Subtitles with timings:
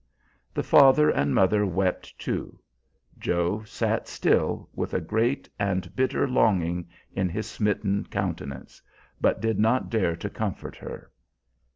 [0.51, 2.57] The father and mother wept too.
[3.19, 8.81] Joe sat still, with a great and bitter longing in his smitten countenance,
[9.21, 11.11] but did not dare to comfort her.